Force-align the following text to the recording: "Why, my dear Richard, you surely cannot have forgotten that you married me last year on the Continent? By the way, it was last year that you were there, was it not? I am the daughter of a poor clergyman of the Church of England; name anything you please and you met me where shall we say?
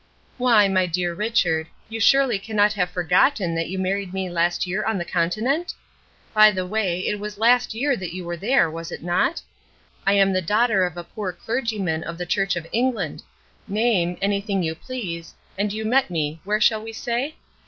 "Why, 0.39 0.67
my 0.67 0.87
dear 0.87 1.13
Richard, 1.13 1.67
you 1.87 1.99
surely 1.99 2.39
cannot 2.39 2.73
have 2.73 2.89
forgotten 2.89 3.53
that 3.53 3.69
you 3.69 3.77
married 3.77 4.15
me 4.15 4.31
last 4.31 4.65
year 4.65 4.83
on 4.83 4.97
the 4.97 5.05
Continent? 5.05 5.75
By 6.33 6.49
the 6.49 6.65
way, 6.65 7.01
it 7.05 7.19
was 7.19 7.37
last 7.37 7.75
year 7.75 7.95
that 7.95 8.11
you 8.11 8.23
were 8.25 8.35
there, 8.35 8.67
was 8.67 8.91
it 8.91 9.03
not? 9.03 9.43
I 10.07 10.13
am 10.13 10.33
the 10.33 10.41
daughter 10.41 10.87
of 10.87 10.97
a 10.97 11.03
poor 11.03 11.31
clergyman 11.31 12.03
of 12.03 12.17
the 12.17 12.25
Church 12.25 12.55
of 12.55 12.65
England; 12.71 13.21
name 13.67 14.17
anything 14.23 14.63
you 14.63 14.73
please 14.73 15.35
and 15.55 15.71
you 15.71 15.85
met 15.85 16.09
me 16.09 16.41
where 16.45 16.59
shall 16.59 16.81
we 16.81 16.93
say? 16.93 17.35